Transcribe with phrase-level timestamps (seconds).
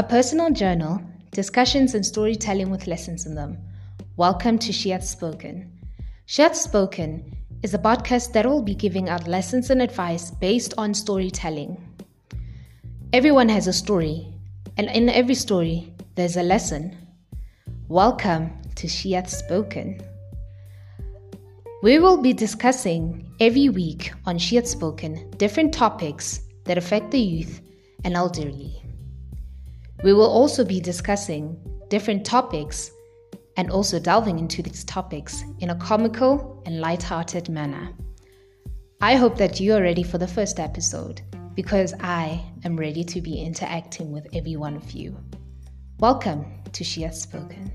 [0.00, 0.98] A personal journal,
[1.30, 3.58] discussions and storytelling with lessons in them.
[4.16, 5.70] Welcome to She Hath Spoken.
[6.24, 10.72] She Hath Spoken is a podcast that will be giving out lessons and advice based
[10.78, 11.76] on storytelling.
[13.12, 14.26] Everyone has a story,
[14.78, 16.96] and in every story, there's a lesson.
[17.88, 20.00] Welcome to She Hath Spoken.
[21.82, 27.20] We will be discussing every week on She Hath Spoken different topics that affect the
[27.20, 27.60] youth
[28.02, 28.80] and elderly.
[30.02, 31.58] We will also be discussing
[31.90, 32.90] different topics
[33.58, 37.90] and also delving into these topics in a comical and light-hearted manner.
[39.02, 41.20] I hope that you are ready for the first episode
[41.54, 45.18] because I am ready to be interacting with every one of you.
[45.98, 47.70] Welcome to She Hath Spoken.